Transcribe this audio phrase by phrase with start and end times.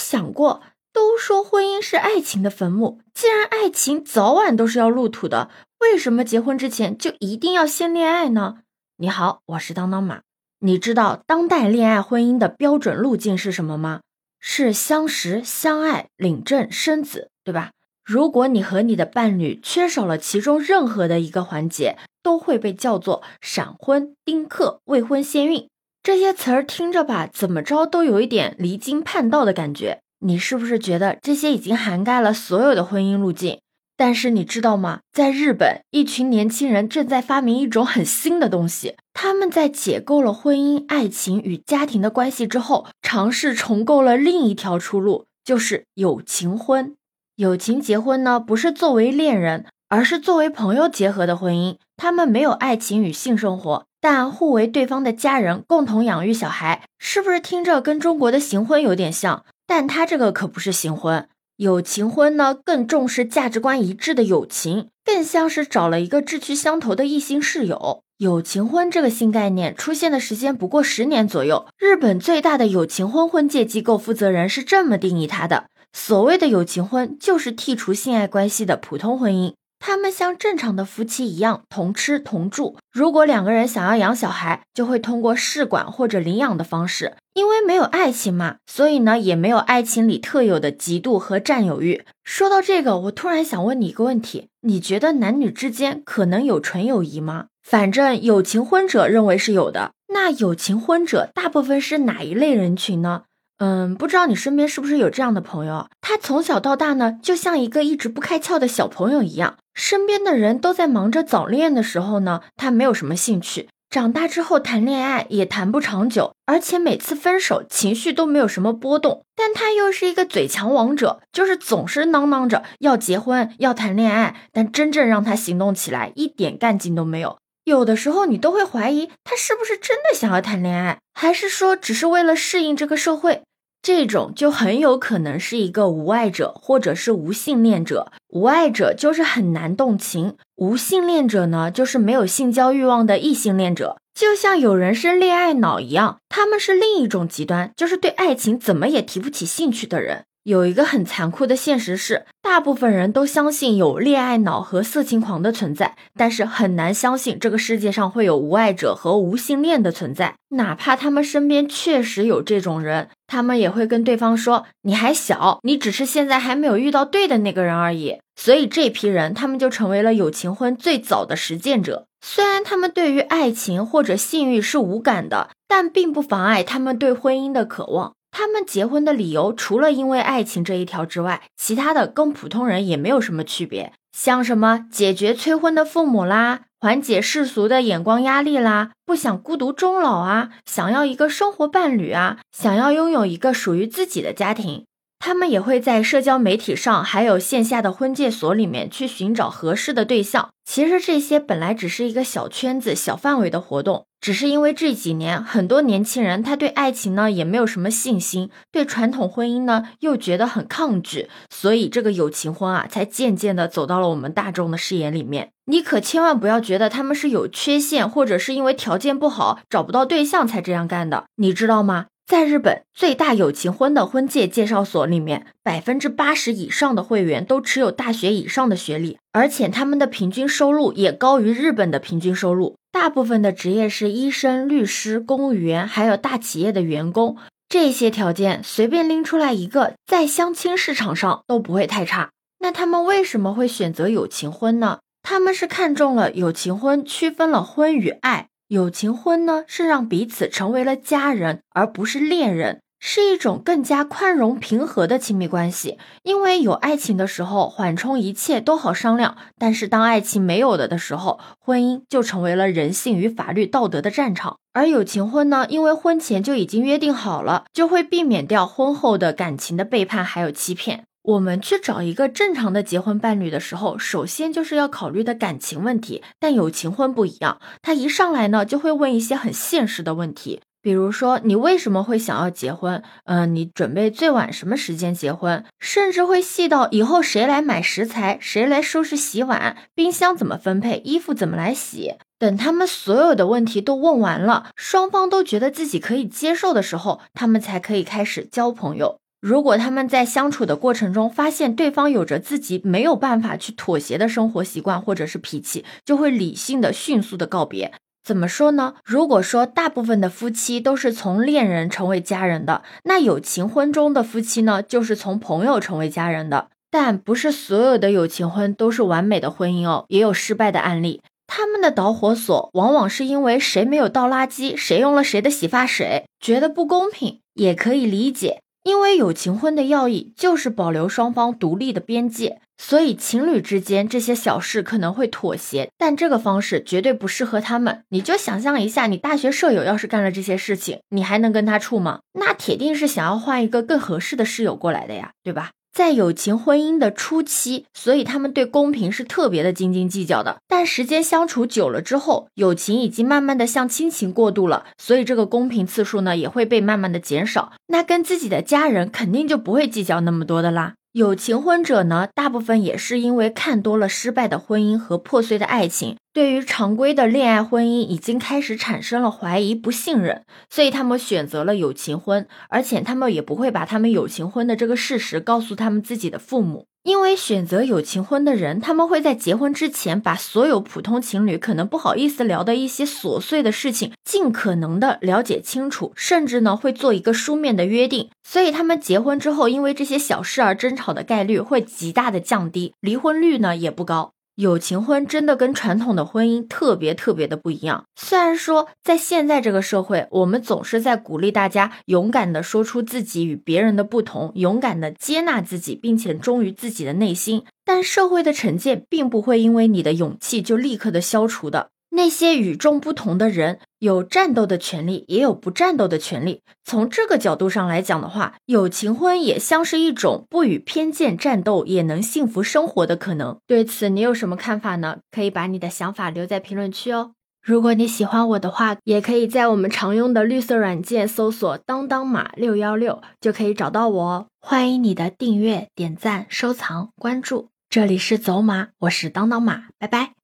[0.00, 0.62] 想过？
[0.92, 8.58] 都说婚姻是爱情的坟墓，既然爱情早晚都是要入土的，为什么结婚之前就一定要先恋爱呢？
[8.96, 10.22] 你好，我是当当马。
[10.58, 14.00] 你知道当代恋爱婚姻的标准路径是什么吗？
[14.40, 17.70] 是相识、相爱、领证、生子，对吧？
[18.04, 25.69] 如果你和你的伴侣缺少了其中任何的一个环节，都会被叫做闪婚、丁克、未婚先孕。
[26.02, 30.00] 这些词儿听着吧，怎么着都有一点离经叛道的感觉。
[30.20, 33.60] 你是不是觉得这些已经涵盖了所有的婚姻路径？
[33.96, 35.00] 但是你知道吗？
[35.12, 38.96] 在日本，一群年轻人正在发明一种很新的东西。
[39.12, 46.96] 他们在解构了婚姻、爱情与家庭的关系之后，尝试重构了另一条出路，就是友情婚。
[47.36, 51.76] 友情结婚呢，不是作为恋人，而是作为朋友结合的婚姻。
[51.98, 56.84] 他们没有爱情与性生活，但互为对方的家人，共同养育小孩。
[56.98, 59.44] 是不是听着跟中国的行婚有点像？
[59.66, 68.02] 但他这个可不是行婚，友情婚呢，更重视价值观一致的友情，更像是找了一个志趣相投的异性室友。
[68.18, 79.54] 友情婚这个新概念出现的时间不过十年左右，日本最大的友情婚婚介机构负责人是这么定义它的：所谓的友情婚，就是剔除性爱关系的普通婚姻。
[79.80, 82.76] 他们像正常的夫妻一样同吃同住。
[82.92, 87.16] 如果两个人想要养小孩，就会通过试管或者领养的方式。
[87.34, 92.04] 因为没有爱情嘛，所以呢也没有爱情里特有的嫉妒和占有欲。
[92.22, 97.46] 说到这个，我突然想问你一个问题：你觉得男女之间可能有纯友谊吗？
[97.62, 99.92] 反正有情婚者认为是有的。
[100.12, 103.22] 那有情婚者大部分是哪一类人群呢？
[103.60, 105.86] 嗯，不知道你身边是不是有这样的朋友？
[106.00, 113.68] 他从小到大呢，就像一个一直不开窍的小朋友一样，身边的人都在忙着早恋的时候呢，他没有什么兴趣。
[113.90, 119.24] 长大之后谈恋爱也谈不长久，而且每次分手情绪都没有什么波动。
[119.36, 127.36] 但他又是一个嘴强王者，就是总是囔囔着要结婚、要谈恋爱，但真正让他行动起来一点干劲都没有。
[127.64, 133.42] 有的时候你都会怀疑他是不是真的想要谈恋爱，还是说只是为了适应这个社会。
[133.82, 138.12] 这种就很有可能是一个无爱者，或者是无性恋者。
[138.28, 143.96] 无爱者就是很难动情，无性恋者呢，就是没有性交欲望的异性恋者。
[144.12, 150.24] 就像有人是恋爱脑一样，他们是另一种极端，就是对爱情怎么也提不起兴趣的人。
[150.44, 160.34] 有一个很残酷的现实是，大部分人都相信有恋爱脑和色情狂的存在，但是很难相信这个世界上会有无爱者和无性恋的存在。
[160.50, 172.06] 哪怕他们身边确实有这种人，他们也会跟对方说：“你还小，你只是现在还没有遇到对的那个人而已。”所以这批人，他们就成为了有情婚最早的实践者。
[172.22, 178.14] 虽然他们对于爱情或者性欲是无感的，但并不妨碍他们对婚姻的渴望。
[178.30, 183.92] 他们结婚的理由，除了因为爱情这一条之外，其他的跟普通人也没有什么区别。
[184.16, 194.84] 像什么解决催婚的父母啦，缓解世俗的眼光压力啦，不想孤独终老啊，想要一个生活伴侣啊，想要拥有一个属于自己的家庭。
[195.20, 200.50] 他们也会在社交媒体上，还有线下的婚介所里面去寻找合适的对象。
[200.64, 215.50] 其实这些本来只是一个小圈子、小范围的活动，只是因为这几年很多年轻人他对爱情呢也没有什么信心，对传统婚姻呢又觉得很抗拒，所以这个友情婚啊才渐渐的走到了我们大众的视野里面。
[215.66, 222.06] 你可千万不要觉得他们是有缺陷，或者是因为条件不好找不到对象才这样干的，你知道吗？
[222.26, 232.76] 在日本最大友情婚的婚介介绍所里面，百分之八十以上的会员都持有大学以上的学历，而且他们的平均收入也高于日本的平均收入。
[232.92, 237.36] 大部分的职业是医生、律师、公务员，还有大企业的员工。
[237.68, 242.30] 这些条件随便拎出来一个，在相亲市场上都不会太差。
[242.58, 244.98] 那他们为什么会选择有情婚呢？
[245.22, 248.48] 他们是看中了有情婚区分了婚与爱。
[248.66, 255.98] 有情婚呢，是让彼此成为了家人，而不是恋人，是一种更加宽容平和的亲密关系。
[256.22, 264.58] 因为有爱情的时候，缓冲一切都好商量；但是当爱情没有了的时候，婚姻就成为了人性与法律道德的战场。
[264.72, 271.04] 而有情婚呢，因为婚前就已经约定好了，就会避免掉婚后的感情的背叛还有欺骗。
[271.22, 276.22] 我们去找一个正常的结婚伴侣的时候，首先就是要考虑的感情问题。
[276.38, 283.02] 但有情婚不一样，他一上来呢就会问一些很现实的问题，比如说你为什么会想要结婚？
[283.24, 285.64] 嗯，你准备最晚什么时间结婚？
[285.78, 292.14] 甚至会细到以后谁来买食材，谁来收拾洗碗，冰箱怎么分配，衣服怎么来洗。
[292.38, 299.18] 等他们所有的问题都问完了，双方都觉得自己可以接受的时候，他们才可以开始交朋友。
[299.42, 307.92] 如果他们在相处的过程中发现对方有着自己没有办法去妥协的生活习惯或者是脾气，就会理性的迅速的告别。
[308.22, 308.94] 怎么说呢？
[309.04, 316.68] 如果说大部分的夫妻都是从恋人成为家人的，那有情婚中的夫妻呢，就是从朋友成为家人的。
[316.90, 321.22] 但不是所有的有情婚都是完美的婚姻哦，也有失败的案例。
[321.46, 328.60] 他们的导火索往往是因为谁没有倒垃圾，谁用了谁的洗发水，觉得不公平，也可以理解。
[328.82, 338.04] 因为有情婚的要义就是保留双方独立的边界，所以情侣之间这些小事可能会妥协，但这个方式绝对不适合他们。
[338.08, 342.20] 你就想象一下，你大学舍友要是干了这些事情，你还能跟他处吗？
[342.32, 345.72] 那铁定是想要换一个更合适的室友过来的呀，对吧？
[345.92, 350.56] 在友情婚姻的初期，所以他们对公平是特别的斤斤计较的。
[350.66, 357.72] 但时间相处久了之后，友情已经慢慢的向亲情过渡了，所以这个公平次数呢也会被慢慢的减少。
[357.88, 360.94] 那跟自己的家人肯定就不会计较那么多的啦。
[361.12, 376.86] 有情婚者呢，大部分也是因为看多了失败的婚姻和破碎的爱情，对于常规的恋爱婚姻已经开始产生了怀疑、不信任，所以他们选择了有情婚，而且他们也不会把他们有情婚的这个事实告诉他们自己的父母。
[377.02, 388.28] 因为选择有情婚的人，他们会在结婚之前把所有普通情侣可能不好意思聊的一些琐碎的事情，尽可能的了解清楚，甚至呢会做一个书面的约定。
[388.46, 394.32] 所以他们结婚之后，因为这些小事而争吵的概率会极大的降低，离婚率呢也不高。
[394.56, 398.04] 友情婚真的跟传统的婚姻特别特别的不一样。
[398.14, 407.64] 虽然说在现在这个社会，我们总是在鼓励大家勇敢的说出自己与别人的不同，勇敢的接纳自己，并且忠于自己的内心。
[407.84, 411.88] 但社会的成见并不会因为你的勇气就立刻的消除的。
[412.10, 416.62] 那些与众不同的人有战斗的权利，也有不战斗的权利。
[416.84, 423.58] 从这个角度上来讲的话，有情婚也像是一种不与偏见战斗也能幸福生活的可能。
[423.66, 425.18] 对此，你有什么看法呢？
[425.30, 427.32] 可以把你的想法留在评论区哦。
[427.62, 434.46] 如果你喜欢我的话，也可以在我们常用的绿色软件搜索“当当马六幺六”，就可以找到我哦。
[434.60, 437.68] 欢迎你的订阅、点赞、收藏、关注。
[437.90, 440.39] 这里是走马，我是当当马，拜拜。